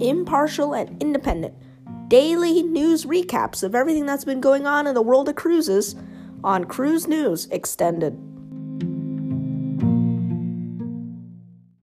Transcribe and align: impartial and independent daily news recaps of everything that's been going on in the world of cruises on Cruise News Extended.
impartial 0.00 0.74
and 0.74 1.00
independent 1.02 1.54
daily 2.08 2.62
news 2.62 3.04
recaps 3.04 3.62
of 3.62 3.74
everything 3.74 4.06
that's 4.06 4.24
been 4.24 4.40
going 4.40 4.66
on 4.66 4.86
in 4.86 4.94
the 4.94 5.02
world 5.02 5.28
of 5.28 5.34
cruises 5.34 5.96
on 6.44 6.64
Cruise 6.64 7.08
News 7.08 7.46
Extended. 7.50 8.35